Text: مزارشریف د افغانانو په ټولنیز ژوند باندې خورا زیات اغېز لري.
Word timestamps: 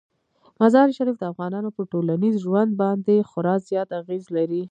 مزارشریف 0.61 1.15
د 1.19 1.23
افغانانو 1.31 1.69
په 1.77 1.81
ټولنیز 1.91 2.35
ژوند 2.45 2.71
باندې 2.81 3.25
خورا 3.29 3.55
زیات 3.69 3.89
اغېز 4.01 4.23
لري. 4.35 4.59